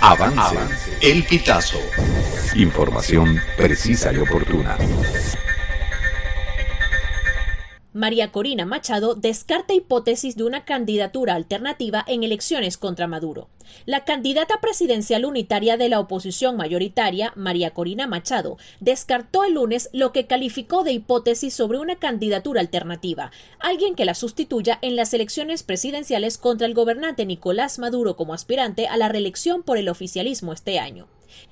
[0.00, 0.56] Avance.
[1.00, 1.78] El Pitazo.
[2.54, 4.76] Información precisa y oportuna.
[7.92, 13.48] María Corina Machado descarta hipótesis de una candidatura alternativa en elecciones contra Maduro.
[13.84, 20.12] La candidata presidencial unitaria de la oposición mayoritaria, María Corina Machado, descartó el lunes lo
[20.12, 25.64] que calificó de hipótesis sobre una candidatura alternativa, alguien que la sustituya en las elecciones
[25.64, 30.78] presidenciales contra el gobernante Nicolás Maduro como aspirante a la reelección por el oficialismo este
[30.78, 31.08] año.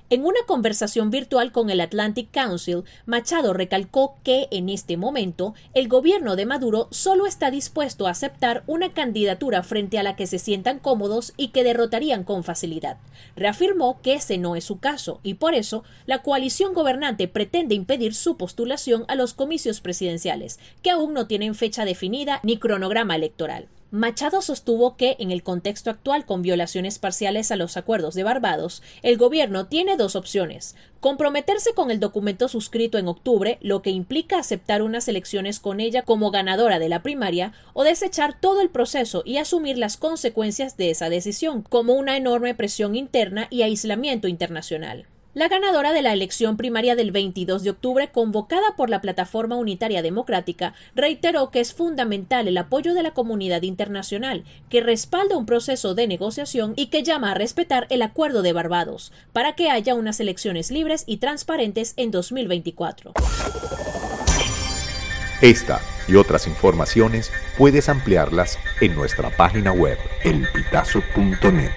[0.09, 5.87] En una conversación virtual con el Atlantic Council, Machado recalcó que, en este momento, el
[5.87, 10.39] gobierno de Maduro solo está dispuesto a aceptar una candidatura frente a la que se
[10.39, 12.97] sientan cómodos y que derrotarían con facilidad.
[13.35, 18.15] Reafirmó que ese no es su caso y por eso la coalición gobernante pretende impedir
[18.15, 23.67] su postulación a los comicios presidenciales, que aún no tienen fecha definida ni cronograma electoral.
[23.91, 28.83] Machado sostuvo que, en el contexto actual con violaciones parciales a los acuerdos de Barbados,
[29.01, 34.37] el gobierno tiene dos opciones comprometerse con el documento suscrito en octubre, lo que implica
[34.37, 39.23] aceptar unas elecciones con ella como ganadora de la primaria, o desechar todo el proceso
[39.25, 45.07] y asumir las consecuencias de esa decisión, como una enorme presión interna y aislamiento internacional.
[45.39, 50.01] La ganadora de la elección primaria del 22 de octubre, convocada por la Plataforma Unitaria
[50.01, 55.95] Democrática, reiteró que es fundamental el apoyo de la comunidad internacional, que respalda un proceso
[55.95, 60.19] de negociación y que llama a respetar el Acuerdo de Barbados, para que haya unas
[60.19, 63.13] elecciones libres y transparentes en 2024.
[65.41, 65.79] Esta
[66.09, 71.71] y otras informaciones puedes ampliarlas en nuestra página web elpitazo.net.